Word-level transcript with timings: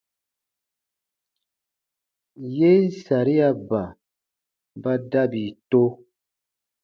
Yen 2.57 2.83
sariaba 3.05 3.83
ba 4.81 4.93
dabi 5.11 5.45
to. 5.69 5.83